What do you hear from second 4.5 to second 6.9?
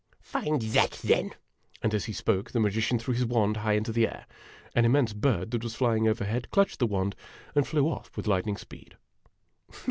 An immense bird that was flying overhead clutched the